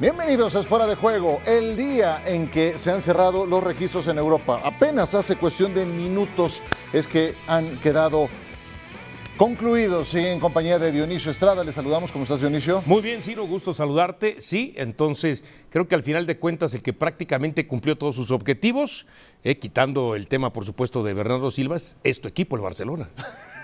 [0.00, 4.16] Bienvenidos a Fuera de Juego, el día en que se han cerrado los registros en
[4.16, 4.60] Europa.
[4.62, 6.62] Apenas hace cuestión de minutos
[6.92, 8.28] es que han quedado
[9.36, 11.64] concluidos, sí, en compañía de Dionisio Estrada.
[11.64, 12.80] Le saludamos, ¿cómo estás, Dionisio?
[12.86, 14.40] Muy bien, Ciro, gusto saludarte.
[14.40, 19.04] Sí, entonces creo que al final de cuentas el que prácticamente cumplió todos sus objetivos,
[19.42, 23.10] eh, quitando el tema, por supuesto, de Bernardo Silvas, es tu equipo, el Barcelona.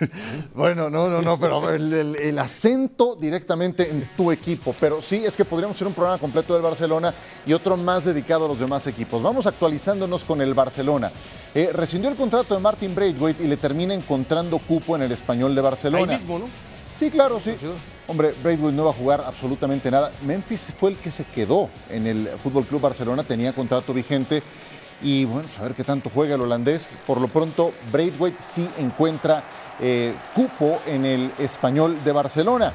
[0.55, 4.75] Bueno, no, no, no, pero el, el, el, acento directamente en tu equipo.
[4.79, 7.13] Pero sí, es que podríamos hacer un programa completo del Barcelona
[7.47, 9.23] y otro más dedicado a los demás equipos.
[9.23, 11.11] Vamos actualizándonos con el Barcelona.
[11.55, 15.55] Eh, rescindió el contrato de Martin Braithwaite y le termina encontrando cupo en el español
[15.55, 16.13] de Barcelona.
[16.13, 16.47] Ahí mismo, ¿no?
[16.99, 17.55] Sí, claro, sí.
[18.07, 20.13] Hombre, Braithwaite no va a jugar absolutamente nada.
[20.23, 24.43] Memphis fue el que se quedó en el Fútbol Club Barcelona, tenía contrato vigente.
[25.05, 26.97] Y bueno, pues a ver qué tanto juega el holandés.
[27.07, 29.45] Por lo pronto, Braithwaite sí encuentra
[29.79, 32.73] eh, cupo en el español de Barcelona.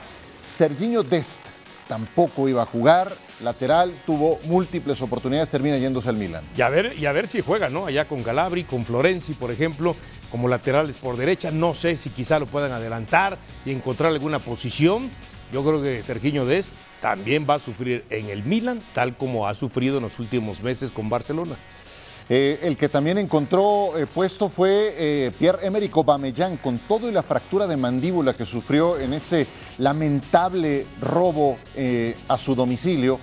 [0.56, 1.42] Serginho Dest
[1.88, 6.44] tampoco iba a jugar, lateral, tuvo múltiples oportunidades, termina yéndose al Milan.
[6.56, 7.88] Y a ver, y a ver si juega, ¿no?
[7.88, 9.96] Allá con Galabri, con Florenzi, por ejemplo,
[10.30, 11.50] como laterales por derecha.
[11.50, 15.10] No sé si quizá lo puedan adelantar y encontrar alguna posición.
[15.52, 19.56] Yo creo que Serginho Dest también va a sufrir en el Milan, tal como ha
[19.56, 21.56] sufrido en los últimos meses con Barcelona.
[22.32, 27.24] Eh, el que también encontró eh, puesto fue eh, Pierre-Emerick Aubameyang, con todo y la
[27.24, 29.48] fractura de mandíbula que sufrió en ese
[29.80, 31.58] lamentable robo
[32.28, 33.20] a su domicilio.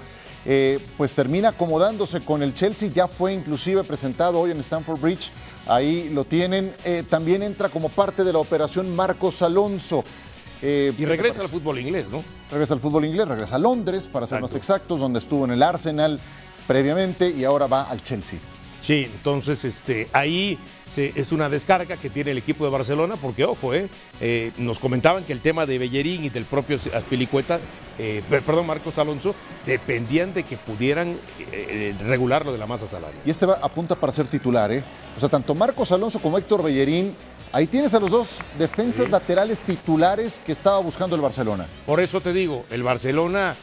[0.96, 5.30] pues termina acomodándose con el Chelsea, ya fue inclusive presentado hoy en Stamford Bridge,
[5.66, 6.72] ahí lo tienen.
[7.08, 10.04] también entra como parte de la operación Marcos Alonso.
[10.62, 12.24] y regresa al fútbol inglés, ¿no?
[12.50, 15.62] Regresa al fútbol inglés, regresa a Londres, para ser más exactos, donde estuvo en el
[15.62, 16.18] Arsenal
[16.66, 18.38] previamente y ahora va al Chelsea.
[18.87, 23.45] Sí, entonces este, ahí se, es una descarga que tiene el equipo de Barcelona, porque
[23.45, 23.89] ojo, eh,
[24.20, 27.59] eh, nos comentaban que el tema de Bellerín y del propio Aspilicueta,
[27.98, 29.34] eh, perdón, Marcos Alonso,
[29.67, 31.17] dependían de que pudieran
[31.51, 33.20] eh, regular lo de la masa salarial.
[33.27, 34.85] Y este va, apunta para ser titular, ¿eh?
[35.17, 37.17] O sea, tanto Marcos Alonso como Héctor Bellerín,
[37.51, 39.11] ahí tienes a los dos defensas sí.
[39.11, 41.67] laterales titulares que estaba buscando el Barcelona.
[41.86, 43.57] Por eso te digo, el Barcelona,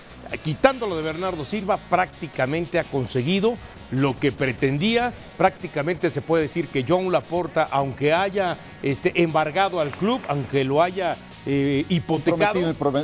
[0.43, 3.53] quitándolo de Bernardo Silva, prácticamente ha conseguido
[3.93, 5.13] lo que pretendía.
[5.37, 10.81] Prácticamente se puede decir que John Laporta, aunque haya este, embargado al club, aunque lo
[10.81, 12.59] haya eh, hipotecado,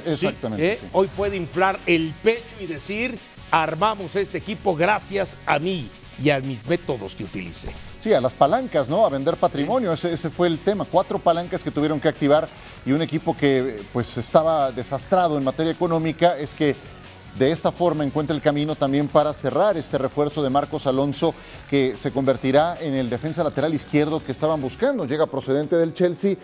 [0.05, 0.85] exactamente, ¿sí?
[0.85, 3.17] Eh, hoy puede inflar el pecho y decir,
[3.51, 5.89] armamos este equipo gracias a mí
[6.21, 7.69] y a mis métodos que utilicé.
[8.03, 9.05] Sí, a las palancas, ¿no?
[9.05, 10.85] A vender patrimonio, ese, ese, fue el tema.
[10.89, 12.47] Cuatro palancas que tuvieron que activar
[12.85, 16.75] y un equipo que pues estaba desastrado en materia económica es que
[17.37, 21.33] de esta forma encuentra el camino también para cerrar este refuerzo de Marcos Alonso
[21.69, 25.05] que se convertirá en el defensa lateral izquierdo que estaban buscando.
[25.05, 26.35] Llega procedente del Chelsea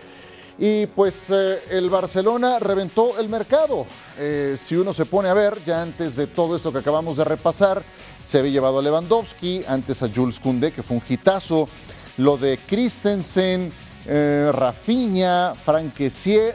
[0.58, 3.86] y pues eh, el Barcelona reventó el mercado.
[4.18, 7.24] Eh, si uno se pone a ver, ya antes de todo esto que acabamos de
[7.24, 7.82] repasar,
[8.26, 11.68] se había llevado a Lewandowski, antes a Jules Koundé, que fue un hitazo,
[12.16, 13.70] lo de Christensen,
[14.08, 15.54] eh, Rafinha,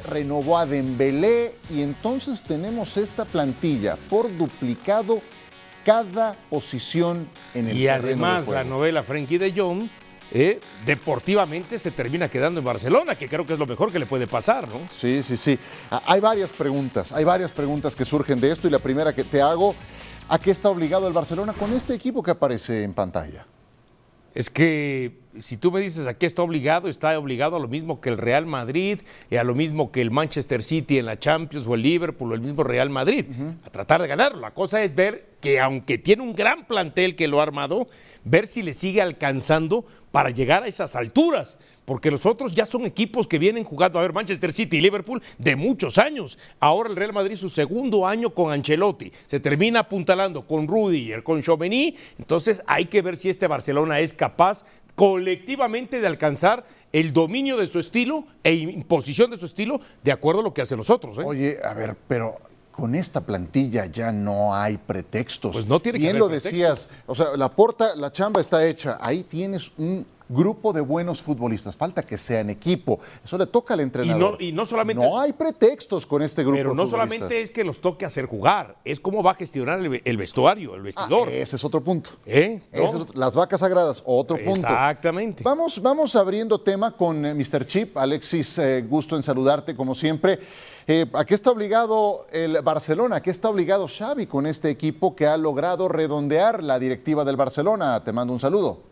[0.05, 5.21] renovó a Dembélé y entonces tenemos esta plantilla por duplicado
[5.85, 9.89] cada posición en el Y además la novela Frankie de Jong
[10.33, 14.05] eh, deportivamente se termina quedando en Barcelona, que creo que es lo mejor que le
[14.05, 14.87] puede pasar, ¿no?
[14.89, 15.59] Sí, sí, sí.
[16.05, 19.41] Hay varias preguntas, hay varias preguntas que surgen de esto y la primera que te
[19.41, 19.75] hago,
[20.29, 23.45] ¿a qué está obligado el Barcelona con este equipo que aparece en pantalla?
[24.33, 28.01] Es que si tú me dices a qué está obligado, está obligado a lo mismo
[28.01, 28.99] que el Real Madrid,
[29.29, 32.35] y a lo mismo que el Manchester City en la Champions o el Liverpool o
[32.35, 33.55] el mismo Real Madrid, uh -huh.
[33.65, 34.39] a tratar de ganarlo.
[34.39, 37.87] La cosa es ver que aunque tiene un gran plantel que lo ha armado,
[38.23, 41.57] ver si le sigue alcanzando para llegar a esas alturas.
[41.91, 45.21] Porque los otros ya son equipos que vienen jugando, a ver, Manchester City y Liverpool
[45.37, 46.37] de muchos años.
[46.61, 49.11] Ahora el Real Madrid su segundo año con Ancelotti.
[49.25, 51.93] Se termina apuntalando con Rudiger, con Chauveny.
[52.17, 54.63] Entonces hay que ver si este Barcelona es capaz
[54.95, 60.39] colectivamente de alcanzar el dominio de su estilo e imposición de su estilo de acuerdo
[60.39, 61.17] a lo que hacen los otros.
[61.17, 61.23] ¿eh?
[61.25, 62.37] Oye, a ver, pero
[62.71, 65.51] con esta plantilla ya no hay pretextos.
[65.51, 68.65] Pues no tiene Bien que lo haber decías, o sea, la porta, la chamba está
[68.65, 73.73] hecha, ahí tienes un grupo de buenos futbolistas, falta que sean equipo, eso le toca
[73.73, 74.37] al entrenador.
[74.41, 76.57] Y no, y no solamente no hay pretextos con este grupo.
[76.57, 80.01] Pero no solamente es que los toque hacer jugar, es cómo va a gestionar el,
[80.03, 81.27] el vestuario, el vestidor.
[81.29, 82.11] Ah, ese es otro punto.
[82.25, 82.61] ¿Eh?
[82.71, 82.83] ¿No?
[82.83, 84.67] Es otro, las vacas sagradas, otro punto.
[84.67, 85.43] Exactamente.
[85.43, 87.65] Vamos, vamos abriendo tema con eh, Mr.
[87.65, 87.97] Chip.
[87.97, 90.39] Alexis, eh, gusto en saludarte como siempre.
[90.87, 93.17] Eh, ¿A qué está obligado el Barcelona?
[93.17, 97.35] ¿A qué está obligado Xavi con este equipo que ha logrado redondear la directiva del
[97.35, 98.03] Barcelona?
[98.03, 98.90] Te mando un saludo.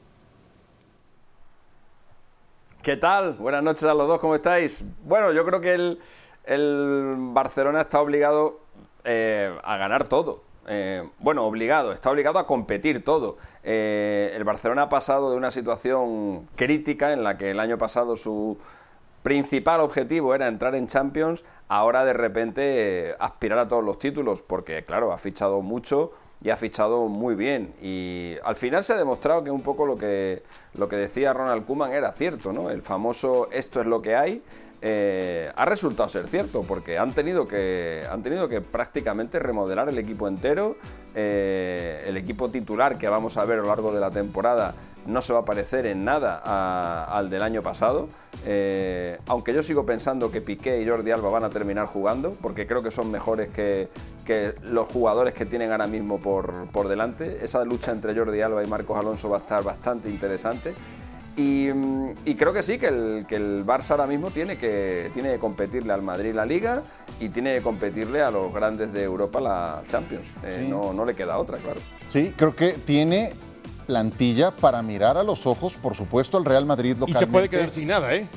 [2.82, 3.34] ¿Qué tal?
[3.34, 4.84] Buenas noches a los dos, ¿cómo estáis?
[5.04, 6.00] Bueno, yo creo que el,
[6.46, 8.62] el Barcelona está obligado
[9.04, 10.44] eh, a ganar todo.
[10.68, 13.36] eh, bueno, obligado, está obligado a competir todo.
[13.64, 18.16] Eh, el Barcelona ha pasado de una situación crítica en la que el año pasado
[18.16, 18.58] su
[19.24, 24.86] principal objetivo era entrar en Champions, ahora de repente aspirar a todos los títulos, porque
[24.86, 27.74] claro, ha fichado mucho y ha fichado muy bien.
[27.82, 30.44] Y al final se ha demostrado que un poco lo que,
[30.76, 32.70] lo que decía Ronald Kuman era cierto, ¿no?
[32.70, 34.42] El famoso esto es lo que hay.
[34.82, 39.98] Eh, ha resultado ser cierto porque han tenido que han tenido que prácticamente remodelar el
[39.98, 40.78] equipo entero
[41.16, 44.74] eh, el equipo titular que vamos a ver a lo largo de la temporada
[45.10, 48.08] no se va a parecer en nada al del año pasado
[48.46, 52.66] eh, aunque yo sigo pensando que Piqué y Jordi Alba van a terminar jugando porque
[52.66, 53.90] creo que son mejores que,
[54.26, 58.64] que los jugadores que tienen ahora mismo por, por delante esa lucha entre Jordi Alba
[58.64, 60.74] y Marcos Alonso va a estar bastante interesante
[61.40, 65.40] y, creo que sí, que el, que el Barça ahora mismo tiene que, tiene que
[65.40, 66.84] competirle al Madrid la Liga
[67.20, 70.28] y tiene que competirle a los grandes de Europa la Champions.
[70.44, 71.80] Eh, no, no le queda otra, claro.
[72.12, 73.32] Sí, creo que tiene
[73.90, 77.18] plantilla para mirar a los ojos, por supuesto, al Real Madrid localmente.
[77.18, 78.28] Y se puede quedar sin nada, ¿eh?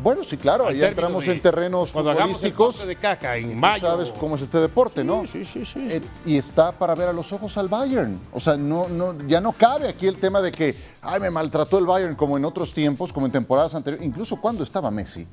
[0.00, 2.86] Bueno, sí, claro, ahí entramos en terrenos cuando futbolísticos.
[2.86, 3.88] de caja en mayo.
[3.88, 5.26] Sabes cómo es este deporte, ¿no?
[5.26, 5.80] Sí, sí, sí.
[5.90, 8.18] Eh, y está para ver a los ojos al Bayern.
[8.32, 11.78] O sea, no, no, ya no cabe aquí el tema de que, ay, me maltrató
[11.78, 15.26] el Bayern como en otros tiempos, como en temporadas anteriores, incluso cuando estaba Messi.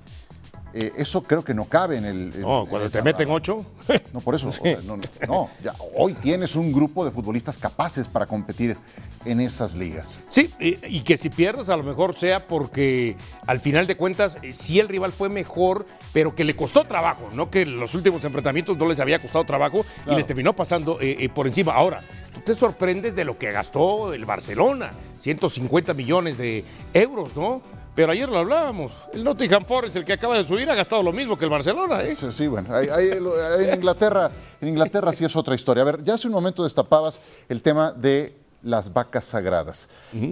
[0.73, 2.41] Eh, eso creo que no cabe en el.
[2.41, 3.65] no, cuando te meten ocho.
[4.13, 4.49] No, por eso.
[5.27, 8.77] no, ya, hoy tienes un grupo de futbolistas capaces para competir
[9.25, 10.19] en esas ligas.
[10.29, 14.53] Sí, y, que si pierdes a lo mejor sea porque al final de cuentas, eh,
[14.53, 18.77] sí el rival fue mejor, pero que le costó trabajo, no que los últimos enfrentamientos
[18.77, 21.73] no les había costado trabajo y les terminó pasando eh, por encima.
[21.73, 22.01] Ahora,
[22.33, 26.63] tú te sorprendes de lo que gastó el Barcelona, 150 millones de
[26.93, 27.61] euros, ¿no?
[27.99, 28.93] Pero ayer lo hablábamos.
[29.11, 32.01] El Nottingham Forest, el que acaba de subir, ha gastado lo mismo que el Barcelona.
[32.03, 32.15] ¿eh?
[32.15, 32.79] Sí, sí, bueno.
[32.79, 34.31] en, Inglaterra,
[34.61, 35.83] en Inglaterra sí es otra historia.
[35.83, 37.19] A ver, ya hace un momento destapabas
[37.49, 39.89] el tema de las vacas sagradas.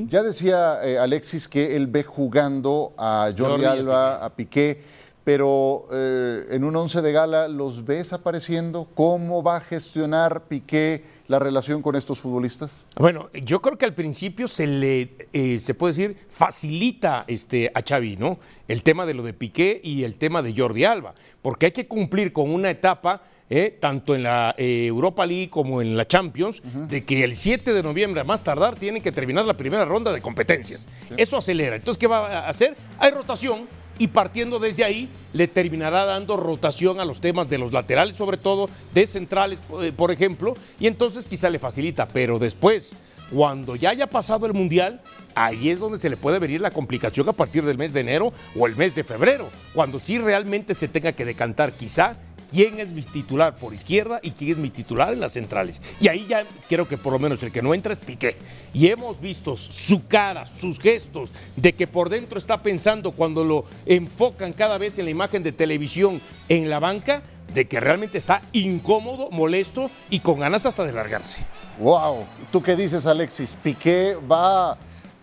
[0.07, 4.81] Ya decía eh, Alexis que él ve jugando a Jordi, Alba, a Piqué,
[5.23, 8.87] pero eh, en un once de gala los ves apareciendo.
[8.95, 11.17] ¿Cómo va a gestionar Piqué?
[11.27, 12.85] la relación con estos futbolistas?
[12.95, 17.81] Bueno, yo creo que al principio se le, eh, se puede decir, facilita este, a
[17.81, 18.39] Xavi, ¿no?
[18.67, 21.87] El tema de lo de Piqué y el tema de Jordi Alba, porque hay que
[21.87, 26.61] cumplir con una etapa eh, tanto en la eh, Europa League como en la Champions,
[26.63, 30.11] de que el 7 de noviembre a más tardar tienen que terminar la primera ronda
[30.11, 30.87] de competencias.
[31.15, 31.75] Eso acelera.
[31.75, 32.75] Entonces, ¿qué va a hacer?
[32.99, 33.67] Hay rotación
[33.99, 38.37] y partiendo desde ahí le terminará dando rotación a los temas de los laterales, sobre
[38.37, 42.91] todo de centrales, eh, por ejemplo, y entonces quizá le facilita, pero después,
[43.31, 45.01] cuando ya haya pasado el Mundial,
[45.35, 48.33] ahí es donde se le puede venir la complicación a partir del mes de enero
[48.57, 52.15] o el mes de febrero, cuando sí realmente se tenga que decantar quizá
[52.51, 55.81] quién es mi titular por izquierda y quién es mi titular en las centrales.
[55.99, 58.37] Y ahí ya creo que por lo menos el que no entra es Piqué.
[58.73, 63.65] Y hemos visto su cara, sus gestos, de que por dentro está pensando cuando lo
[63.85, 67.23] enfocan cada vez en la imagen de televisión en la banca,
[67.53, 71.45] de que realmente está incómodo, molesto y con ganas hasta de largarse.
[71.79, 73.55] Wow, ¿tú qué dices, Alexis?
[73.63, 74.77] Piqué va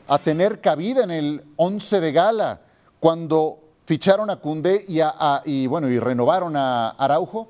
[0.07, 2.61] a tener cabida en el 11 de gala
[3.01, 7.49] cuando ficharon a Cundé y, a, y, bueno, y renovaron a Araujo.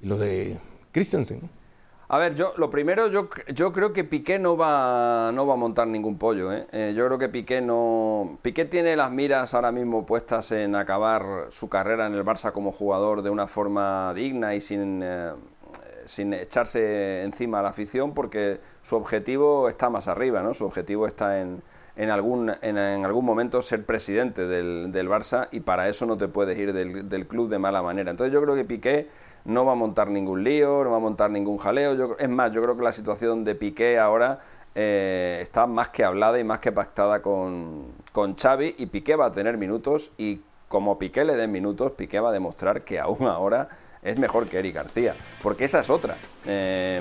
[0.00, 0.58] Y lo de
[0.92, 1.50] Christensen.
[2.08, 5.56] A ver, yo lo primero, yo, yo creo que Piqué no va, no va a
[5.56, 6.52] montar ningún pollo.
[6.52, 6.66] ¿eh?
[6.70, 6.92] ¿eh?
[6.96, 8.38] yo creo que Piqué no.
[8.42, 12.70] Piqué tiene las miras ahora mismo puestas en acabar su carrera en el Barça como
[12.70, 15.32] jugador de una forma digna y sin, eh,
[16.04, 20.54] sin echarse encima a la afición, porque su objetivo está más arriba, ¿no?
[20.54, 21.60] Su objetivo está en,
[21.96, 26.28] en algún, en, algún momento ser presidente del, del, Barça y para eso no te
[26.28, 28.10] puedes ir del, club de mala manera.
[28.10, 29.08] Entonces yo creo que Piqué
[29.46, 32.16] no va a montar ningún lío, no va a montar ningún jaleo.
[32.18, 34.40] Es más, yo creo que la situación de Piqué ahora
[34.74, 39.26] eh, está más que hablada y más que pactada con, con Xavi y Piqué va
[39.26, 43.26] a tener minutos y como Piqué le den minutos, Piqué va a demostrar que aún
[43.26, 43.68] ahora
[44.02, 46.16] es mejor que Eric García, porque esa es otra.
[46.44, 47.00] Eh,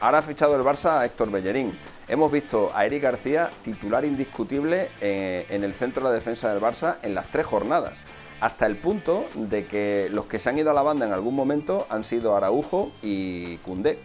[0.00, 1.78] ahora ha fichado el Barça a Héctor Bellerín
[2.08, 6.58] Hemos visto a Eric García titular indiscutible eh, en el centro de la defensa del
[6.58, 8.02] Barça en las tres jornadas,
[8.40, 11.34] hasta el punto de que los que se han ido a la banda en algún
[11.34, 13.98] momento han sido Araujo y Cundé.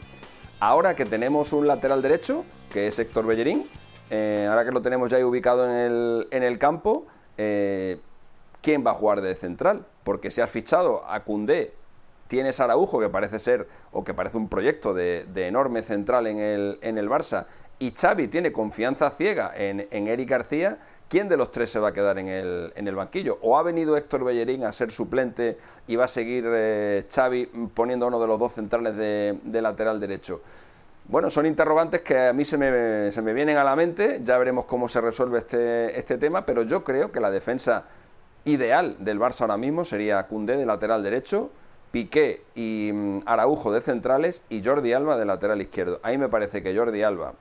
[0.60, 3.70] Ahora que tenemos un lateral derecho, que es Héctor Bellerín,
[4.10, 7.06] eh, ahora que lo tenemos ya ubicado en el, campo,
[7.38, 8.02] eh,
[8.62, 9.86] ¿quién va a jugar de central?
[10.04, 11.74] Porque si has fichado a Cundé,
[12.28, 16.80] tienes Araujo, que parece ser, o que parece un proyecto de, enorme central en el,
[16.82, 17.46] en el Barça,
[17.80, 20.78] y Xavi tiene confianza ciega en, en Eric García,
[21.10, 23.38] ¿quién de los tres se va a quedar en el, en el banquillo?
[23.42, 28.06] ¿O ha venido Héctor Bellerín a ser suplente y va a seguir eh, Xavi poniendo
[28.06, 30.42] a uno de los dos centrales de, de lateral derecho?
[31.06, 34.38] Bueno, son interrogantes que a mí se me, se me, vienen a la mente, ya
[34.38, 37.84] veremos cómo se resuelve este, este tema, pero yo creo que la defensa
[38.46, 41.52] ideal del Barça ahora mismo sería Cundé de lateral derecho,
[41.94, 46.00] Piqué y mm, Araujo de centrales y Jordi Alba de lateral izquierdo.
[46.02, 47.36] Ahí me parece que Jordi Alba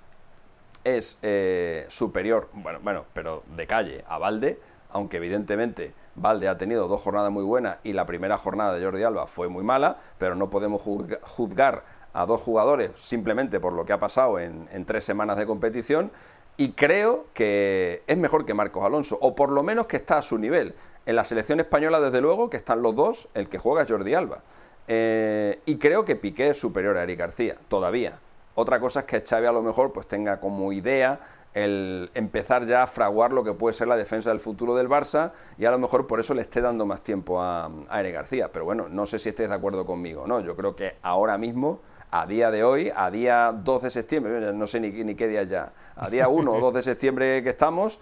[0.85, 6.87] es eh, superior, bueno, bueno, pero de calle a Valde, aunque evidentemente Valde ha tenido
[6.87, 10.35] dos jornadas muy buenas y la primera jornada de Jordi Alba fue muy mala, pero
[10.35, 15.03] no podemos juzgar a dos jugadores simplemente por lo que ha pasado en, en tres
[15.03, 16.13] semanas de competición
[16.57, 20.23] y creo que es mejor que Marcos Alonso, o por lo menos que está a
[20.23, 20.75] su nivel.
[21.07, 24.15] En la selección española, desde luego, que están los dos, el que juega es Jordi
[24.15, 24.43] Alba.
[24.87, 28.19] Eh, y creo que Piqué es superior a Eric García, todavía.
[28.55, 31.21] Otra cosa es que Xavi a lo mejor pues tenga como idea
[31.55, 35.33] el empezar ya a fraguar lo que puede ser la defensa del futuro del Barça
[35.59, 38.51] y a lo mejor por eso le esté dando más tiempo a, a Eric García.
[38.53, 40.41] Pero bueno, no sé si estés de acuerdo conmigo, ¿no?
[40.41, 41.81] Yo creo que ahora mismo
[42.13, 45.73] a día de hoy, a día 2 de septiembre, no sé ni, qué día ya,
[45.97, 48.01] a día 1 o 2 de septiembre que estamos,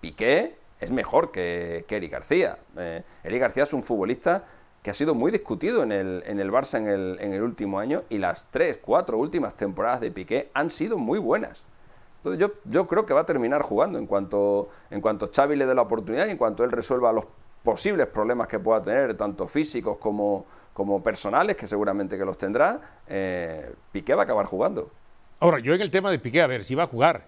[0.00, 2.58] Piqué es mejor que, que Eric García.
[2.76, 4.44] Eh, Eric García es un futbolista
[4.82, 7.78] que ha sido muy discutido en el, en el Barça en el, en el último
[7.78, 11.64] año y las 3, 4 últimas temporadas de Piqué han sido muy buenas.
[12.18, 15.64] Entonces yo, yo creo que va a terminar jugando en cuanto, en cuanto Xavi le
[15.64, 17.26] dé la oportunidad y en cuanto él resuelva los
[17.62, 22.80] posibles problemas que pueda tener, tanto físicos como, como personales, que seguramente que los tendrá,
[23.06, 24.90] eh, Piqué va a acabar jugando.
[25.40, 27.24] Ahora, yo en el tema de Piqué, a ver, si va a jugar,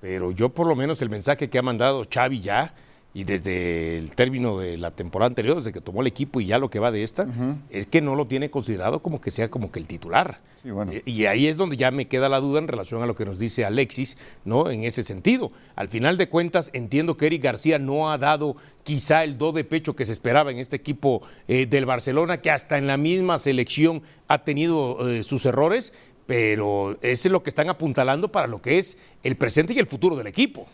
[0.00, 2.74] pero yo por lo menos el mensaje que ha mandado Xavi ya,
[3.12, 6.58] y desde el término de la temporada anterior, desde que tomó el equipo y ya
[6.58, 7.26] lo que va de esta,
[7.70, 10.38] es que no lo tiene considerado como que sea como que el titular.
[10.62, 10.92] Sí, bueno.
[11.04, 13.24] y, y ahí es donde ya me queda la duda en relación a lo que
[13.24, 14.70] nos dice Alexis, ¿no?
[14.70, 15.50] En ese sentido.
[15.74, 19.64] Al final de cuentas, entiendo que Eric García no ha dado quizá el do de
[19.64, 23.38] pecho que se esperaba en este equipo eh, del Barcelona, que hasta en la misma
[23.38, 25.92] selección ha tenido eh, sus errores,
[26.26, 29.86] pero ese es lo que están apuntalando para lo que es el presente y el
[29.86, 30.66] futuro del equipo.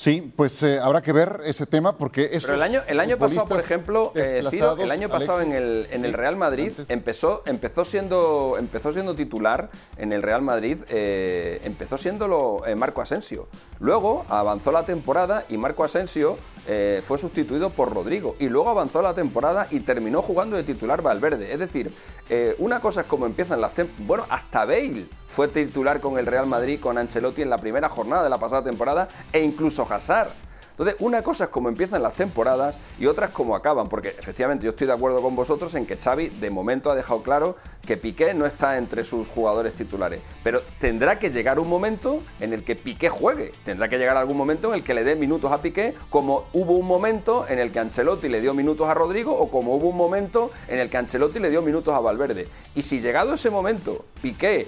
[0.00, 3.46] Sí, pues eh, habrá que ver ese tema porque Pero el año, el año pasado,
[3.46, 7.84] por ejemplo, eh, Ciro, el año pasado en el, en el Real Madrid empezó, empezó,
[7.84, 13.48] siendo, empezó siendo titular en el Real Madrid, eh, empezó siéndolo eh, Marco Asensio.
[13.78, 18.36] Luego avanzó la temporada y Marco Asensio eh, fue sustituido por Rodrigo.
[18.38, 21.52] Y luego avanzó la temporada y terminó jugando de titular Valverde.
[21.52, 21.92] Es decir,
[22.28, 24.06] eh, una cosa es como empiezan las temporadas.
[24.06, 28.22] Bueno, hasta Bale fue titular con el Real Madrid, con Ancelotti en la primera jornada
[28.22, 30.30] de la pasada temporada, e incluso Hazard.
[30.80, 34.64] Entonces, una cosa es cómo empiezan las temporadas y otra es cómo acaban, porque efectivamente
[34.64, 37.56] yo estoy de acuerdo con vosotros en que Xavi de momento ha dejado claro
[37.86, 42.54] que Piqué no está entre sus jugadores titulares, pero tendrá que llegar un momento en
[42.54, 45.52] el que Piqué juegue, tendrá que llegar algún momento en el que le dé minutos
[45.52, 49.36] a Piqué, como hubo un momento en el que Ancelotti le dio minutos a Rodrigo
[49.36, 52.48] o como hubo un momento en el que Ancelotti le dio minutos a Valverde.
[52.74, 54.66] Y si llegado ese momento Piqué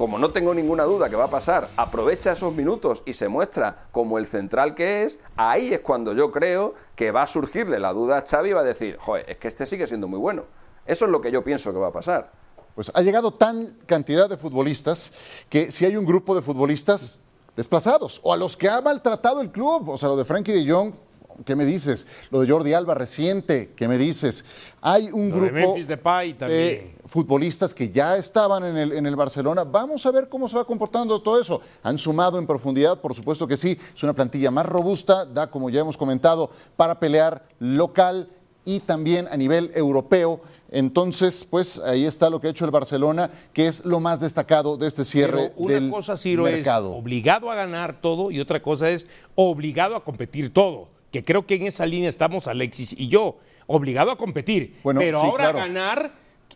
[0.00, 3.88] como no tengo ninguna duda que va a pasar, aprovecha esos minutos y se muestra
[3.92, 7.92] como el central que es, ahí es cuando yo creo que va a surgirle la
[7.92, 10.44] duda a Xavi y va a decir, joder, es que este sigue siendo muy bueno.
[10.86, 12.32] Eso es lo que yo pienso que va a pasar.
[12.74, 15.12] Pues ha llegado tan cantidad de futbolistas
[15.50, 17.18] que si hay un grupo de futbolistas
[17.54, 20.72] desplazados o a los que ha maltratado el club, o sea, lo de Frankie de
[20.72, 20.94] Jong,
[21.44, 22.06] ¿qué me dices?
[22.30, 24.44] Lo de Jordi Alba reciente, ¿qué me dices?
[24.80, 26.58] Hay un Lo de grupo Memphis Depay también.
[26.58, 29.64] de futbolistas que ya estaban en el, en el Barcelona.
[29.64, 31.60] Vamos a ver cómo se va comportando todo eso.
[31.82, 33.78] Han sumado en profundidad, por supuesto que sí.
[33.94, 38.28] Es una plantilla más robusta, da, como ya hemos comentado, para pelear local
[38.64, 40.40] y también a nivel europeo.
[40.72, 44.76] Entonces, pues ahí está lo que ha hecho el Barcelona, que es lo más destacado
[44.76, 46.92] de este cierre Pero una del cosa, Ciro, mercado.
[46.92, 50.88] es obligado a ganar todo y otra cosa es obligado a competir todo.
[51.10, 53.36] Que creo que en esa línea estamos Alexis y yo.
[53.66, 54.76] Obligado a competir.
[54.82, 55.58] Bueno, pero sí, ahora claro.
[55.58, 56.12] ganar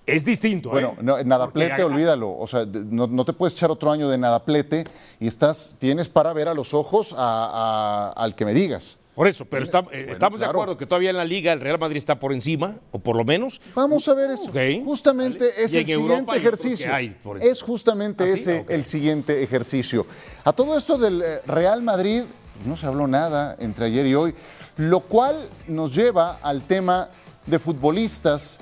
[0.06, 0.70] es distinto.
[0.70, 1.02] Bueno, ¿eh?
[1.02, 2.37] no, nadaplete, olvídalo.
[2.37, 4.84] O sea, no, no te puedes echar otro año de nadaplete
[5.20, 8.99] y estás, tienes para ver a los ojos a- a- al que me digas.
[9.14, 11.78] Por eso, pero está- eh, estamos de acuerdo que todavía en la liga el Real
[11.78, 13.61] Madrid está por encima, o por lo menos.
[13.73, 14.50] Vamos a ver eso.
[14.84, 15.64] Justamente vale.
[15.64, 16.92] es el Europa siguiente ejercicio.
[17.40, 20.04] Es justamente ¿Ah, ese el siguiente ejercicio.
[20.42, 22.25] A todo esto del eh, Real Madrid
[22.64, 24.34] no se habló nada entre ayer y hoy,
[24.76, 27.08] lo cual nos lleva al tema
[27.46, 28.58] de futbolistas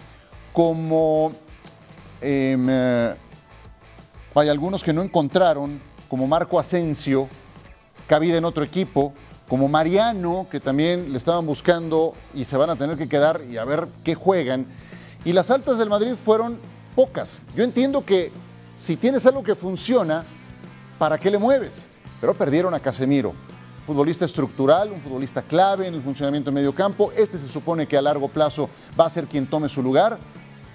[0.52, 1.32] como
[2.20, 3.14] em, eh,
[4.34, 7.28] hay algunos que no encontraron, como Marco Asensio,
[8.06, 9.12] cabida en otro equipo,
[9.48, 13.56] como Mariano, que también le estaban buscando y se van a tener que quedar y
[13.56, 14.66] a ver qué juegan.
[15.24, 16.58] Y las altas del Madrid fueron
[16.94, 17.40] pocas.
[17.54, 18.32] Yo entiendo que
[18.74, 20.24] si tienes algo que funciona,
[20.98, 21.86] ¿para qué le mueves?
[22.22, 23.34] pero perdieron a Casemiro.
[23.86, 27.10] Futbolista estructural, un futbolista clave en el funcionamiento de medio campo.
[27.16, 30.18] Este se supone que a largo plazo va a ser quien tome su lugar.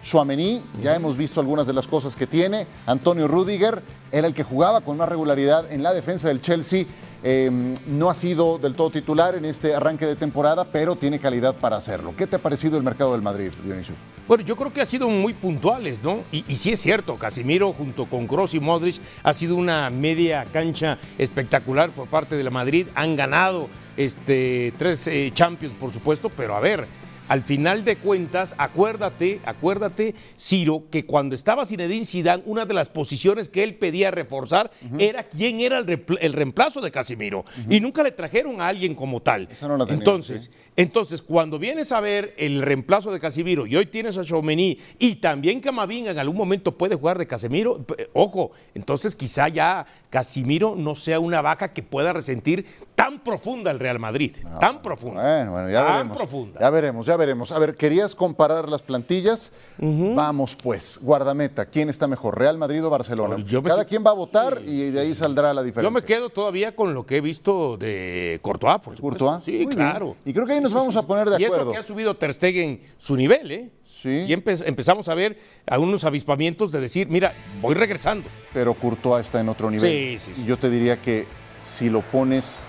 [0.04, 2.68] Chouameni, ya hemos visto algunas de las cosas que tiene.
[2.86, 6.86] Antonio Rudiger era el que jugaba con más regularidad en la defensa del Chelsea.
[7.24, 7.50] Eh,
[7.88, 11.78] no ha sido del todo titular en este arranque de temporada, pero tiene calidad para
[11.78, 12.14] hacerlo.
[12.18, 13.96] ¿Qué te ha parecido el mercado del Madrid, Dionisio?
[14.28, 16.22] Bueno, yo creo que ha sido muy puntuales, ¿no?
[16.34, 20.44] Y, y sí es cierto, Casimiro junto con Kroos y Modric ha sido una media
[20.52, 22.88] cancha espectacular por parte de la Madrid.
[22.94, 26.86] Han ganado este, tres eh, Champions, por supuesto, pero a ver,
[27.28, 32.90] al final de cuentas, acuérdate, acuérdate, Ciro, que cuando estaba Zinedine Zidane, una de las
[32.90, 37.44] posiciones que él pedía reforzar era quién era el, reemplazo de Casimiro.
[37.70, 39.50] Y nunca le trajeron a alguien como tal.
[39.52, 40.50] Esa no la tenía, entonces, sí.
[40.78, 45.16] Entonces, cuando vienes a ver el reemplazo de Casimiro y hoy tienes a Chaumení y
[45.16, 50.76] también Camavinga en algún momento puede jugar de Casemiro, p- ojo, entonces quizá ya Casimiro
[50.78, 52.66] no sea una vaca que pueda resentir
[52.96, 55.22] tan profunda el Real Madrid, tan profunda.
[55.22, 56.18] Bueno, bueno, ya tan veremos.
[56.18, 56.60] profunda.
[56.60, 57.52] Ya veremos, ya veremos.
[57.52, 59.52] A ver, querías comparar las plantillas.
[59.80, 63.38] Vamos pues, guardameta, ¿quién está mejor, Real Madrid o Barcelona?
[63.46, 65.88] Yo me Cada quien va a votar y de ahí saldrá la diferencia.
[65.90, 69.26] Yo me quedo todavía con lo que he visto de Courtois, por supuesto.
[69.26, 69.44] Courtois.
[69.44, 69.70] Sí, Muy bien.
[69.78, 70.16] claro.
[70.26, 71.64] Y creo que ahí nos vamos a poner de y acuerdo.
[71.64, 73.70] eso que ha subido Ter Stegen su nivel, ¿eh?
[74.02, 74.26] Sí.
[74.28, 78.30] Y empe- empezamos a ver algunos avispamientos de decir, mira, voy regresando.
[78.54, 79.90] Pero Courtois está en otro nivel.
[79.92, 80.42] Sí, sí, sí.
[80.44, 81.26] Y yo te diría que
[81.64, 82.60] si lo pones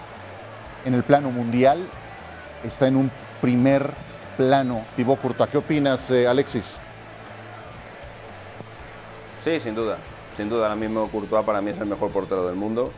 [0.86, 1.86] en el plano mundial,
[2.64, 3.10] está en un
[3.42, 3.92] primer
[4.38, 4.86] plano.
[4.96, 6.78] Thibaut Courtois, ¿qué opinas, eh, Alexis?
[9.40, 9.98] Sí, sin duda.
[10.36, 12.90] Sin duda, ahora mismo Courtois para mí es el mejor portero del mundo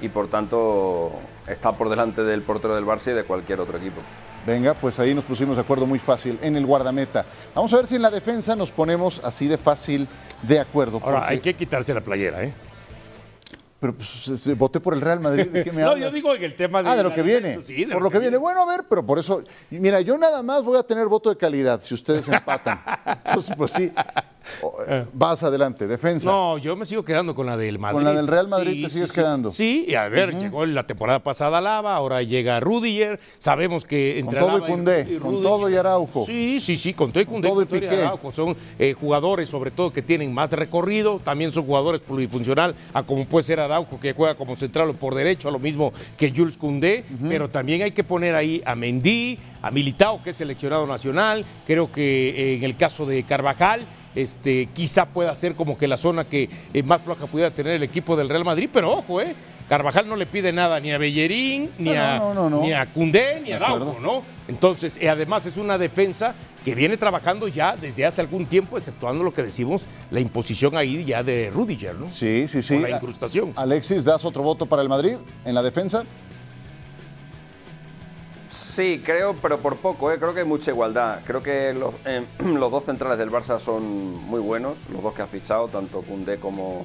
[0.00, 1.12] y por tanto
[1.46, 4.00] está por delante del portero del Barça y de cualquier otro equipo.
[4.46, 7.24] Venga, pues ahí nos pusimos de acuerdo muy fácil en el guardameta.
[7.54, 10.06] Vamos a ver si en la defensa nos ponemos así de fácil
[10.42, 11.00] de acuerdo.
[11.02, 12.54] Ahora, porque- hay que quitarse la playera, ¿eh?
[13.80, 16.08] Pero pues, voté por el Real Madrid, ¿de qué me No, hablas?
[16.08, 16.88] yo digo en el tema de.
[16.88, 17.48] Ah, de lo que viene.
[17.48, 18.36] defensa, sí, de por lo que viene.
[18.38, 19.42] Bueno, a ver, pero por eso.
[19.70, 22.82] Mira, yo nada más voy a tener voto de calidad si ustedes empatan.
[23.26, 23.92] Entonces, pues sí.
[24.62, 26.30] O, eh, Vas adelante, defensa.
[26.30, 27.96] No, yo me sigo quedando con la del Madrid.
[27.96, 29.50] Con la del Real Madrid te sigues quedando.
[29.50, 33.20] Sí, y a ver, llegó la temporada pasada Lava, ahora llega Rudiger.
[33.38, 36.26] Sabemos que Con entre todo y Koundé, con todo y Araujo.
[36.26, 38.02] Sí, sí, sí, con todo y Koundé, todo y con Piqué.
[38.02, 38.32] Araujo.
[38.32, 41.20] Son eh, jugadores, sobre todo, que tienen más recorrido.
[41.22, 45.14] También son jugadores plurifuncional, a como puede ser Araujo, que juega como central o por
[45.14, 47.04] derecho, a lo mismo que Jules Koundé.
[47.28, 51.44] Pero también hay que poner ahí a Mendy, a Militao, que es seleccionado nacional.
[51.66, 55.96] Creo que eh, en el caso de Carvajal, este, quizá pueda ser como que la
[55.96, 59.34] zona que eh, más floja pudiera tener el equipo del Real Madrid, pero ojo, ¿eh?
[59.68, 63.40] Carvajal no le pide nada ni a Bellerín, ni, No, a, no, ni a Cundé,
[63.42, 63.64] ni a De.
[63.64, 64.22] Araujo, ¿no?
[64.46, 69.24] Entonces, eh, además es una defensa que viene trabajando ya desde hace algún tiempo, exceptuando
[69.24, 72.10] lo que decimos, la imposición ahí ya de Rudiger, ¿no?
[72.10, 72.74] Sí, sí, sí.
[72.74, 73.52] Por la incrustación.
[73.56, 76.04] Alexis, ¿das otro voto para el Madrid en la defensa?
[78.74, 80.18] Sí, creo, pero por poco, ¿eh?
[80.18, 81.20] creo que hay mucha igualdad.
[81.24, 83.84] Creo que los, eh, los dos centrales del Barça son
[84.24, 86.84] muy buenos, los dos que ha fichado, tanto Cundé como,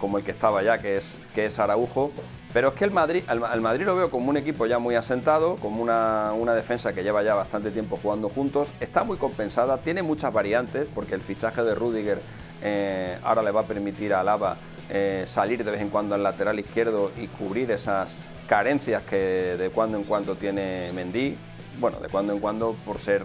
[0.00, 2.10] como el que estaba ya, que es, que es Araujo.
[2.52, 5.54] Pero es que el Madrid, al Madrid lo veo como un equipo ya muy asentado,
[5.54, 8.72] como una, una defensa que lleva ya bastante tiempo jugando juntos.
[8.80, 12.20] Está muy compensada, tiene muchas variantes, porque el fichaje de Rudiger
[12.60, 14.56] eh, ahora le va a permitir a Lava
[14.90, 18.16] eh, salir de vez en cuando al lateral izquierdo y cubrir esas
[18.48, 21.36] carencias que de cuando en cuando tiene Mendy.
[21.78, 23.22] Bueno, de cuando en cuando por ser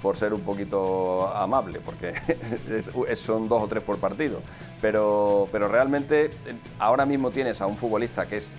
[0.00, 2.14] por ser un poquito amable, porque
[3.16, 4.40] son dos o tres por partido.
[4.80, 6.30] Pero, pero realmente eh,
[6.78, 8.54] ahora mismo tienes a un futbolista que es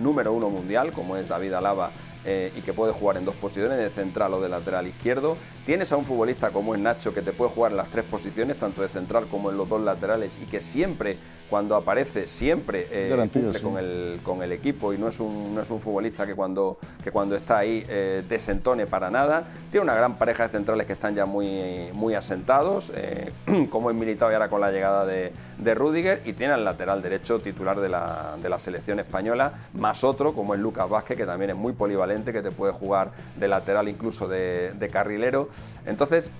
[0.00, 1.90] número uno mundial, como es David Alaba,
[2.24, 5.36] eh, y que puede jugar en dos posiciones, de central o de lateral izquierdo.
[5.64, 8.56] Tienes a un futbolista como es Nacho, que te puede jugar en las tres posiciones,
[8.56, 11.16] tanto de central como en los dos laterales, y que siempre,
[11.48, 13.64] cuando aparece, siempre eh, cumple sí.
[13.64, 16.78] con, el, con el equipo, y no es un, no es un futbolista que cuando,
[17.04, 19.44] que cuando está ahí eh, desentone para nada.
[19.70, 23.32] Tiene una gran pareja de centrales que están ya muy, muy asentados, eh,
[23.70, 27.02] como es militado y ahora con la llegada de, de Rudiger, y tiene al lateral
[27.02, 31.24] derecho titular de la, de la selección española, más otro como es Lucas Vázquez, que
[31.24, 35.51] también es muy polivalente, que te puede jugar de lateral incluso de, de carrilero.
[35.86, 36.30] Entonces,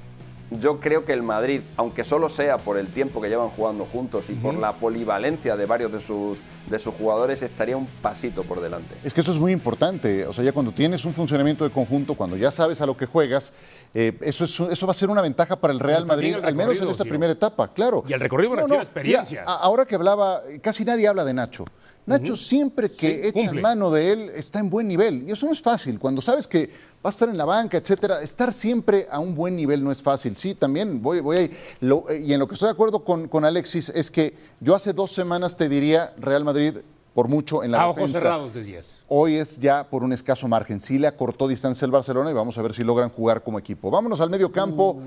[0.60, 4.28] yo creo que el Madrid, aunque solo sea por el tiempo que llevan jugando juntos
[4.28, 8.60] y por la polivalencia de varios de sus, de sus jugadores, estaría un pasito por
[8.60, 8.94] delante.
[9.04, 10.26] Es que eso es muy importante.
[10.26, 13.06] O sea, ya cuando tienes un funcionamiento de conjunto, cuando ya sabes a lo que
[13.06, 13.52] juegas,
[13.94, 16.54] eh, eso, es, eso va a ser una ventaja para el Real Madrid, el al
[16.54, 18.04] menos en esta primera etapa, claro.
[18.06, 19.40] Y el recorrido me refiero a experiencia.
[19.40, 21.64] mira, ahora que hablaba, casi nadie habla de Nacho.
[22.06, 23.60] Nacho siempre que Sí, echan cumple.
[23.62, 25.22] mano de él está en buen nivel.
[25.28, 25.98] Y eso no es fácil.
[26.00, 26.66] Cuando sabes que
[27.04, 30.02] va a estar en la banca, etcétera, estar siempre a un buen nivel no es
[30.02, 30.36] fácil.
[30.36, 31.50] Sí, también voy, voy ahí.
[31.80, 34.74] Lo- eh, y en lo que estoy de acuerdo con, con Alexis es que yo
[34.74, 36.78] hace dos semanas te diría, Real Madrid,
[37.14, 38.18] por mucho en la A ojos defensa.
[38.20, 38.96] cerrados, decías.
[39.06, 40.80] Hoy es ya por un escaso margen.
[40.80, 43.90] Sí le acortó distancia el Barcelona y vamos a ver si logran jugar como equipo.
[43.90, 44.98] Vámonos al medio campo.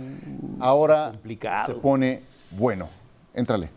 [0.59, 1.73] Ahora complicado.
[1.73, 2.87] se pone bueno.
[3.33, 3.69] Éntrale.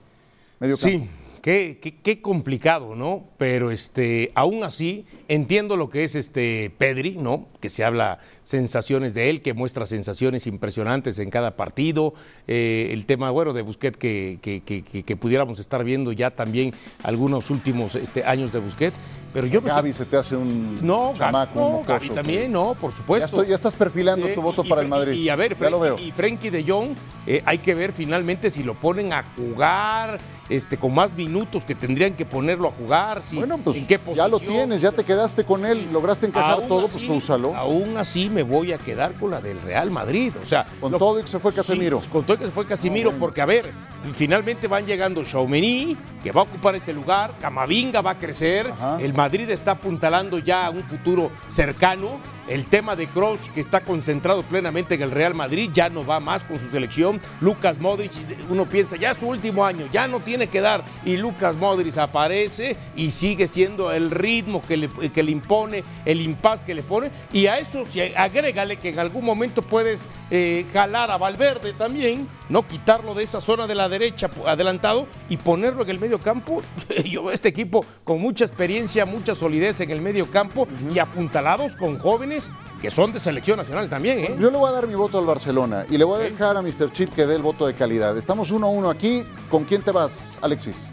[0.60, 0.88] Medio campo.
[0.98, 1.10] Sí,
[1.48, 3.24] qué, qué- qué complicado, ¿no?
[3.38, 7.46] Pero este, aún así, entiendo lo que es este Pedri, ¿no?
[7.60, 12.12] Que se habla sensaciones de él, que muestra sensaciones impresionantes en cada partido.
[12.46, 17.48] Eh, el tema, bueno, de Busquets que, que- que- pudiéramos estar viendo ya también algunos
[17.48, 18.96] últimos este, años de Busquets.
[19.32, 22.90] Pero yo me Gaby se te hace un No, chamaco, no, Gaby también, no, por
[22.90, 23.26] Ya, supuesto.
[23.26, 25.12] estoy- ya estás perfilando Eh, tu voto y- para y- el Madrid.
[25.14, 25.98] Y, a ver, ya lo Fren- veo.
[25.98, 26.90] y Frenkie de Jong,
[27.26, 31.74] eh, hay que ver finalmente si lo ponen a jugar, este, con más minutos que
[31.74, 34.54] tendrían que ponerlo a jugar, si, bueno, pues en qué ya lo posición.
[34.54, 37.54] tienes, ya te quedaste con él, lograste encajar todo, así- pues úsalo.
[37.54, 40.32] Aún así me voy a quedar con la del Real Madrid.
[40.42, 41.98] O sea, Con lo- todo y que se fue Sí, Casemiro.
[41.98, 43.66] pues, con todo y que se fue Casimiro, porque a ver,
[44.14, 48.98] finalmente van llegando Xiaomení, que va a ocupar ese lugar, Camavinga va a crecer, Ajá.
[49.00, 53.80] el Madrid está apuntalando ya a un futuro cercano, el tema de Kroos, que está
[53.80, 58.12] concentrado plenamente en el Real Madrid, ya no va más con su selección, Lucas Modric,
[58.48, 61.96] uno piensa, ya es su último año, ya no tiene que dar, y Lucas Modric
[61.98, 66.82] aparece y sigue siendo el ritmo que le, que le impone, el impas que le
[66.82, 71.72] pone, y a eso si agrégale que en algún momento puedes eh, jalar a Valverde
[71.74, 76.18] también, no quitarlo de esa zona de la derecha adelantado y ponerlo en el medio
[76.20, 76.62] campo.
[77.04, 81.76] Yo veo este equipo con mucha experiencia, mucha solidez en el medio campo y apuntalados
[81.76, 84.36] con jóvenes que son de selección nacional también, ¿eh?
[84.38, 86.62] Yo le voy a dar mi voto al Barcelona y le voy a dejar a
[86.62, 86.92] Mr.
[86.92, 88.16] Chip que dé el voto de calidad.
[88.16, 89.24] Estamos uno a uno aquí.
[89.50, 90.90] ¿Con quién te vas, Alexis?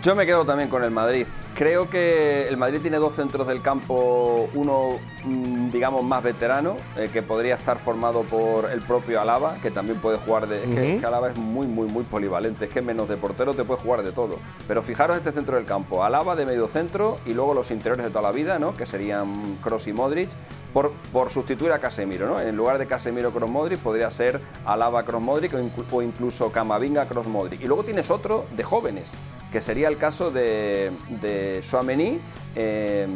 [0.00, 1.26] Yo me quedo también con el Madrid.
[1.62, 7.08] Creo que el Madrid tiene dos centros del campo, uno mm, digamos más veterano, eh,
[7.12, 10.56] que podría estar formado por el propio Alaba, que también puede jugar de...
[10.56, 10.80] Es que, Ujú.
[10.80, 13.80] es que Alaba es muy, muy, muy polivalente, es que menos de portero te puede
[13.80, 14.40] jugar de todo.
[14.66, 18.10] Pero fijaros este centro del campo, Alaba de medio centro y luego los interiores de
[18.10, 18.74] toda la vida, ¿no?
[18.74, 20.30] que serían Cross y Modric,
[20.72, 22.26] por, por sustituir a Casemiro.
[22.26, 22.40] ¿no?
[22.40, 25.52] En lugar de Casemiro Cross Modric podría ser Alaba Cross Modric
[25.92, 27.60] o incluso Camavinga Cross Modric.
[27.62, 29.04] Y luego tienes otro de jóvenes,
[29.52, 32.18] que sería el caso de, de Tchouaméni,
[32.56, 33.06] eh,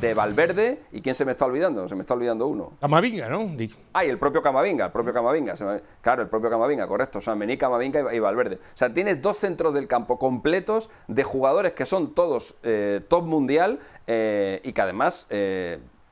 [0.00, 1.88] de Valverde, ¿y quién se me está olvidando?
[1.88, 2.72] Se me está olvidando uno.
[2.80, 3.50] Camavinga, ¿no?
[3.92, 5.54] Ah, y el propio Camavinga, el propio Camavinga.
[5.60, 7.18] me- Claro, el propio Camavinga, correcto.
[7.18, 8.56] O sea, Mení, Camavinga y Valverde.
[8.56, 13.24] O sea, tienes dos centros del campo completos de jugadores que son todos eh, top
[13.26, 15.26] mundial eh, y que además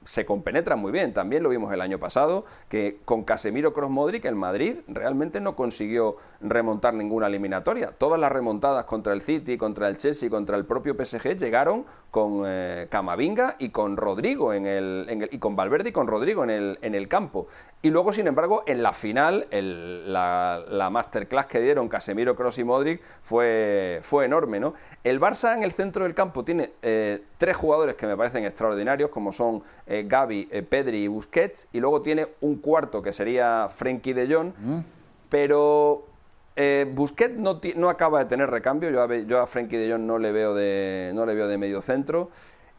[0.04, 1.12] se compenetran muy bien.
[1.12, 5.56] También lo vimos el año pasado, que con Casemiro Cross Modric el Madrid realmente no
[5.56, 7.92] consiguió remontar ninguna eliminatoria.
[7.92, 12.42] Todas las remontadas contra el City, contra el Chelsea, contra el propio PSG llegaron con
[12.46, 16.78] eh, Camavinga y con Rodrigo en el, y con Valverde y con Rodrigo en el,
[16.82, 17.46] en el campo.
[17.82, 22.58] Y luego, sin embargo, en la final, el- la, la masterclass que dieron Casemiro, Cross
[22.58, 24.74] y Modric fue, fue enorme, ¿no?
[25.04, 29.10] El Barça en el centro del campo tiene eh, tres jugadores que me parecen extraordinarios,
[29.10, 33.66] como son eh, Gavi, eh, Pedri y Busquets, y luego tiene un cuarto que sería
[33.68, 34.52] Frenkie de Jong,
[35.28, 36.06] pero
[36.54, 38.88] eh, Busquets no, acaba de tener recambio.
[38.90, 41.58] Yo a, yo a Frenkie de Jong no le veo de, no le veo de
[41.58, 42.30] medio centro.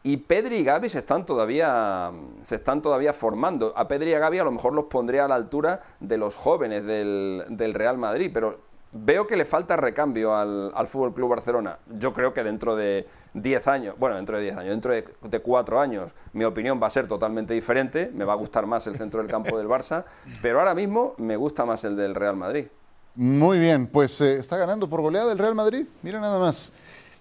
[0.02, 2.10] Y Pedri y Gavi se están todavía
[2.42, 3.74] se están todavía formando.
[3.76, 6.34] A Pedri y a Gavi a lo mejor los pondría a la altura de los
[6.34, 11.30] jóvenes del, del Real Madrid, pero veo que le falta recambio al, al Fútbol Club
[11.30, 11.78] Barcelona.
[11.98, 15.40] Yo creo que dentro de 10 años, bueno, dentro de 10 años, dentro de, de
[15.40, 18.10] 4 años, mi opinión va a ser totalmente diferente.
[18.12, 20.04] Me va a gustar más el centro del campo del Barça,
[20.40, 22.66] pero ahora mismo me gusta más el del Real Madrid.
[23.14, 25.86] Muy bien, pues eh, está ganando por goleada el Real Madrid.
[26.02, 26.72] Mira nada más.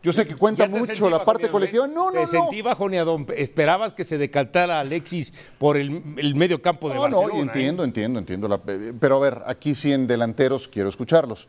[0.03, 1.85] Yo sé que cuenta mucho la parte colectiva.
[1.85, 1.89] ¿eh?
[1.93, 2.27] No, no, Te no.
[2.27, 3.23] sentí bajoneado.
[3.35, 7.33] Esperabas que se decantara Alexis por el, el medio campo de No, Barcelona.
[7.33, 7.41] no, ¿eh?
[7.43, 8.47] entiendo, entiendo, entiendo.
[8.47, 11.47] la- pero a ver, aquí sí en delanteros quiero escucharlos.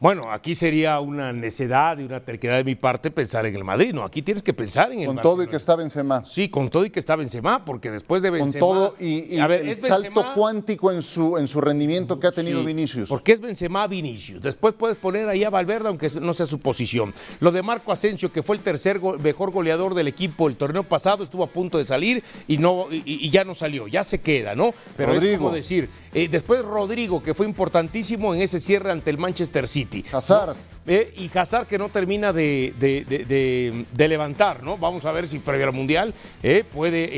[0.00, 3.92] Bueno, aquí sería una necedad y una terquedad de mi parte pensar en el Madrid.
[3.92, 6.24] No, aquí tienes que pensar en el Con todo y que está Benzema.
[6.24, 8.60] Sí, con todo y que está Benzema, porque después de Con Benzema...
[8.60, 12.20] todo y, y a ver, el es salto Benzema- cuántico en su, en su rendimiento
[12.20, 13.08] que ha tenido Sí, Vinicius.
[13.08, 14.40] Porque es Benzema Vinicius.
[14.40, 17.12] Después puedes poner ahí a Valverde, aunque no sea su posición.
[17.40, 20.84] Lo de Marco Asensio, que fue el tercer go- mejor goleador del equipo el torneo
[20.84, 24.20] pasado, estuvo a punto de salir y no y, y ya no salió, ya se
[24.20, 24.72] queda, ¿no?
[24.96, 25.38] Pero es Rodrigo.
[25.42, 29.87] como decir, eh, después Rodrigo, que fue importantísimo en ese cierre ante el Manchester City.
[29.92, 30.56] Hazard.
[30.88, 34.78] Eh, y Hazard que no termina de, de- de- de- de levantar, ¿no?
[34.78, 37.10] Vamos a ver si previo al Mundial eh, puede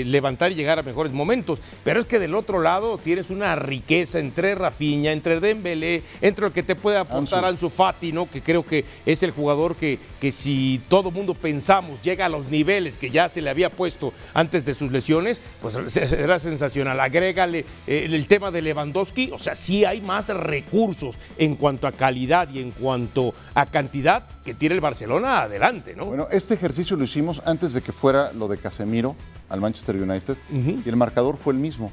[0.00, 1.60] eh, levantar y llegar a mejores momentos.
[1.84, 6.52] Pero es que del otro lado tienes una riqueza entre Rafinha, entre Dembélé, entre el
[6.52, 7.66] que te puede aportar Ansu.
[7.66, 8.30] Ansu Fati, ¿no?
[8.30, 12.48] Que creo que es el jugador que, que si todo mundo pensamos llega a los
[12.48, 16.98] niveles que ya se le había puesto antes de sus lesiones, pues será sensacional.
[16.98, 22.48] Agrégale el tema de Lewandowski, o sea, sí hay más recursos en cuanto a calidad
[22.52, 26.06] y en cuanto cuanto a cantidad que tiene el Barcelona adelante, ¿no?
[26.06, 29.16] Bueno, este ejercicio lo hicimos antes de que fuera lo de Casemiro
[29.48, 31.90] al Manchester United y el marcador fue el mismo.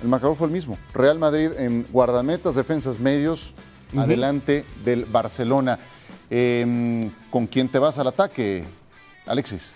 [0.00, 0.78] El marcador fue el mismo.
[0.94, 3.54] Real Madrid en guardametas, defensas medios,
[3.96, 5.78] adelante del Barcelona.
[6.30, 8.64] Em, ¿Con quién te vas al ataque,
[9.26, 9.74] Alexis?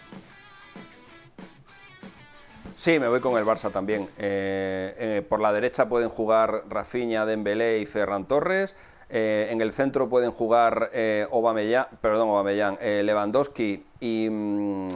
[2.76, 4.08] Sí, me voy con el Barça también.
[4.18, 8.74] Eh, eh, por la derecha pueden jugar Rafinha, Dembélé y Ferran Torres.
[9.08, 11.26] Eh, en el centro pueden jugar eh,
[12.00, 14.28] perdón, Aubameyang, Lewandowski y...
[14.30, 14.88] Mm,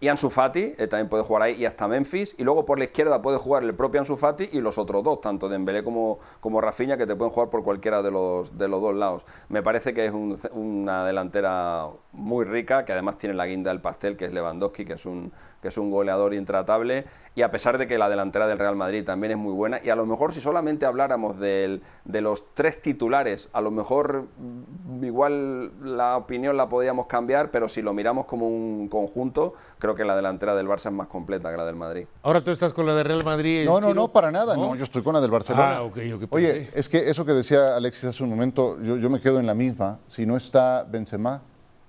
[0.00, 2.36] y Ansu Fati eh, también puede jugar ahí y hasta Memphis.
[2.38, 5.20] Y luego por la izquierda puede jugar el propio Ansu Fati y los otros dos,
[5.20, 8.80] tanto Dembélé como, como Rafinha, que te pueden jugar por cualquiera de los, de los
[8.80, 9.24] dos lados.
[9.48, 10.12] Me parece que es
[10.52, 14.92] una delantera muy rica, que además tiene la guinda del pastel, que es Lewandowski, que
[14.92, 18.58] es un, que es un goleador intratable, y a pesar de que la delantera del
[18.58, 22.54] Real Madrid también es muy buena, y a lo mejor si solamente habláramos de los
[22.54, 27.92] tres titulares, a lo mejor mm, igual la opinión la podríamos cambiar, pero si lo
[27.92, 31.64] miramos como un conjunto, creo que la delantera del Barça es más completa que la
[31.64, 32.06] del Madrid.
[32.22, 33.64] Ahora tú estás con la del Real Madrid.
[33.64, 34.74] No, no, no, para nada, ¿no?
[34.74, 35.78] yo estoy con la del Barcelona.
[35.78, 35.90] Ah,
[36.30, 39.46] Oye, es que eso que decía Alexis hace un momento, yo, yo me quedo en
[39.46, 39.98] la misma.
[40.08, 41.42] Si no está Benzema,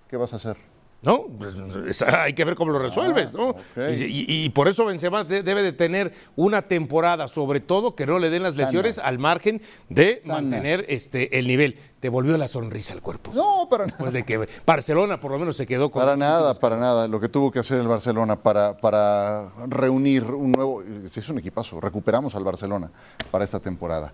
[0.08, 0.58] ¿qué vas a hacer?
[1.02, 1.26] ¿No?
[1.38, 3.56] Pues, hay que ver cómo lo resuelves, ¿no?
[3.78, 8.30] Ah, y, por eso Benzema debe de tener una temporada, sobre todo que no le
[8.30, 11.78] den las lesiones al margen de mantener este el nivel.
[12.00, 13.32] Te volvió la sonrisa al cuerpo.
[13.34, 13.98] No, para nada.
[13.98, 16.02] Después de que Barcelona por lo menos se quedó con...
[16.02, 17.10] Para nada, para nada.
[17.10, 20.82] Lo que tuvo que hacer el Barcelona para, para reunir un nuevo...
[20.82, 21.82] Es un equipazo.
[21.82, 22.90] Recuperamos al Barcelona
[23.32, 24.14] para esta temporada.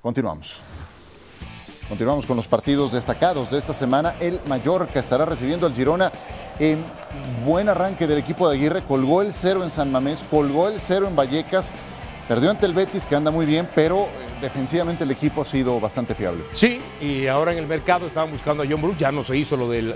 [0.00, 0.60] Continuamos.
[1.88, 4.16] Continuamos con los partidos destacados de esta semana.
[4.18, 6.10] El Mallorca estará recibiendo al Girona
[6.58, 6.84] en
[7.44, 8.82] buen arranque del equipo de Aguirre.
[8.82, 11.72] Colgó el cero en San Mamés, colgó el cero en Vallecas.
[12.26, 14.08] Perdió ante el Betis, que anda muy bien, pero eh,
[14.40, 16.42] defensivamente el equipo ha sido bastante fiable.
[16.54, 19.56] Sí, y ahora en el mercado estaban buscando a John Brook, ya no se hizo
[19.56, 19.94] lo del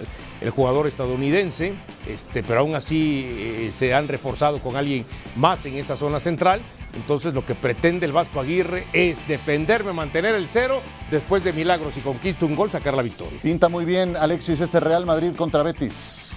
[0.55, 1.75] jugador estadounidense,
[2.07, 6.61] este, pero aún así eh, se han reforzado con alguien más en esa zona central.
[6.95, 11.97] Entonces lo que pretende el Vasco Aguirre es defenderme, mantener el cero, después de milagros
[11.97, 13.39] y conquista un gol, sacar la victoria.
[13.43, 16.31] Pinta muy bien, Alexis, este Real Madrid contra Betis.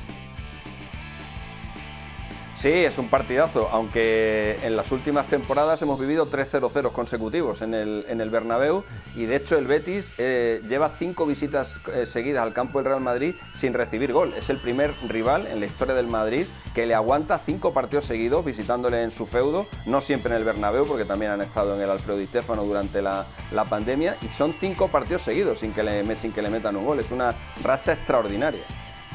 [2.64, 8.06] Sí, es un partidazo, aunque en las últimas temporadas hemos vivido 3-0-0 consecutivos en el,
[8.08, 8.86] en el Bernabéu
[9.18, 13.02] y de hecho el Betis eh, lleva cinco visitas eh, seguidas al campo del Real
[13.02, 14.34] Madrid sin recibir gol.
[14.38, 18.46] Es el primer rival en la historia del Madrid que le aguanta cinco partidos seguidos
[18.46, 21.90] visitándole en su feudo, no siempre en el Bernabéu porque también han estado en el
[21.90, 23.26] Alfredo Di Stefano durante la,
[23.70, 27.02] pandemia y son cinco partidos seguidos sin que, sin que le metan un gol.
[27.02, 28.64] Es una racha extraordinaria.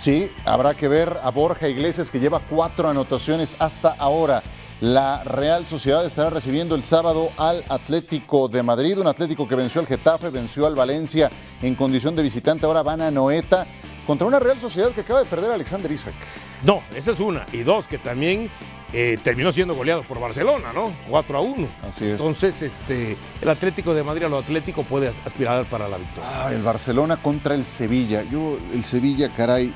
[0.00, 4.42] Sí, habrá que ver a Borja Iglesias que lleva cuatro anotaciones hasta ahora.
[4.80, 9.80] La Real Sociedad estará recibiendo el sábado al Atlético de Madrid, un Atlético que venció
[9.80, 11.30] al Getafe, venció al Valencia
[11.62, 13.66] en condición de visitante, ahora van a Noeta
[14.06, 16.14] contra una Real Sociedad que acaba de perder a Alexander Isaac.
[16.62, 17.44] No, esa es una.
[17.52, 18.50] Y dos, que también
[18.92, 20.92] eh, terminó siendo goleado por Barcelona, ¿no?
[21.10, 21.68] 4 a 1.
[21.88, 22.12] Así es.
[22.12, 26.46] Entonces, este, el Atlético de Madrid a lo Atlético puede aspirar para la victoria.
[26.46, 28.22] Ah, el Barcelona contra el Sevilla.
[28.30, 29.74] Yo, el Sevilla, caray,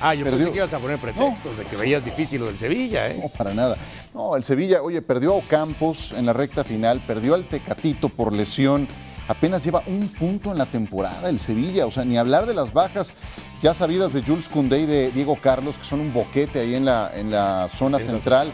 [0.00, 3.08] Ah, yo pensé que ibas a poner pretextos de que veías difícil lo del Sevilla,
[3.08, 3.20] ¿eh?
[3.22, 3.76] No, para nada.
[4.14, 8.32] No, el Sevilla, oye, perdió a Ocampos en la recta final, perdió al Tecatito por
[8.32, 8.88] lesión.
[9.28, 12.72] Apenas lleva un punto en la temporada el Sevilla, o sea, ni hablar de las
[12.72, 13.14] bajas
[13.62, 16.84] ya sabidas de Jules Koundé y de Diego Carlos, que son un boquete ahí en
[16.84, 18.50] la, en la zona central.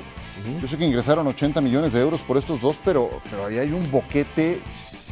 [0.61, 3.73] Yo sé que ingresaron 80 millones de euros por estos dos, pero, pero ahí hay
[3.73, 4.61] un boquete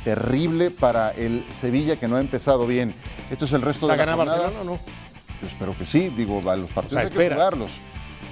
[0.04, 2.94] terrible para el Sevilla que no ha empezado bien.
[3.30, 4.24] Esto es el resto de la jornada.
[4.24, 4.78] Barcelona o no?
[5.46, 7.72] Espero que sí, digo, a los partidos hay que jugarlos.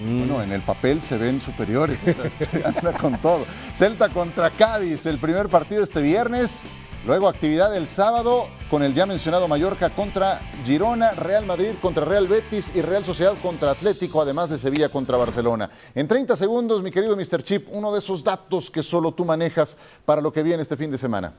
[0.05, 0.19] Mm.
[0.19, 3.45] Bueno, en el papel se ven superiores, este, anda con todo.
[3.75, 6.65] Celta contra Cádiz, el primer partido este viernes.
[7.05, 12.29] Luego actividad el sábado con el ya mencionado Mallorca contra Girona, Real Madrid contra Real
[12.29, 15.69] Betis y Real Sociedad contra Atlético, además de Sevilla contra Barcelona.
[15.97, 17.43] En 30 segundos, mi querido Mr.
[17.43, 20.93] Chip, uno de esos datos que solo tú manejas para lo que viene este fin
[20.93, 21.33] de semana.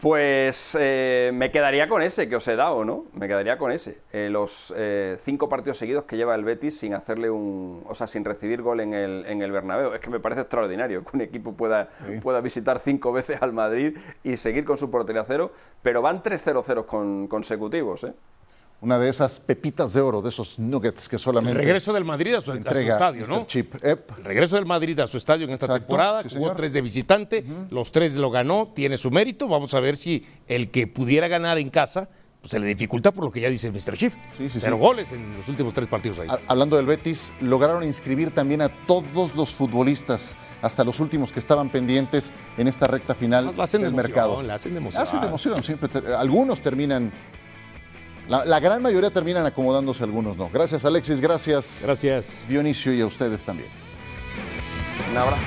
[0.00, 3.06] Pues eh, me quedaría con ese que os he dado, ¿no?
[3.14, 4.02] Me quedaría con ese.
[4.12, 7.82] Eh, los eh, cinco partidos seguidos que lleva el Betis sin hacerle un.
[7.86, 9.94] O sea, sin recibir gol en el, en el Bernabéu.
[9.94, 11.88] Es que me parece extraordinario que un equipo pueda,
[12.22, 16.84] pueda visitar cinco veces al Madrid y seguir con su portería cero, pero van 3-0-0
[16.84, 18.12] con, consecutivos, ¿eh?
[18.80, 21.58] Una de esas pepitas de oro, de esos nuggets que solamente.
[21.58, 23.46] El regreso del Madrid a su, estadio, ¿no?
[23.46, 23.74] Chip.
[23.82, 27.92] El regreso del Madrid a su estadio en esta temporada, jugó tres de visitante, los
[27.92, 29.48] tres lo ganó, tiene su mérito.
[29.48, 32.08] Vamos a ver si el que pudiera ganar en casa
[32.46, 33.96] pues, se le dificulta por lo que ya dice Mr.
[33.96, 34.12] Chip.
[34.52, 36.28] Cero goles en los últimos tres partidos ahí.
[36.46, 41.70] Hablando del Betis, lograron inscribir también a todos los futbolistas, hasta los últimos que estaban
[41.70, 44.42] pendientes en esta recta final del mercado.
[44.42, 45.02] La hacen de emoción.
[45.02, 45.90] Hacen de emoción, siempre.
[46.14, 47.10] Algunos terminan
[48.28, 50.48] la, gran mayoría terminan acomodándose, algunos no.
[50.52, 51.20] Gracias, Alexis.
[51.20, 51.80] Gracias.
[51.82, 52.42] Gracias.
[52.48, 53.68] Dionisio y a ustedes también.
[55.10, 55.42] Un abrazo.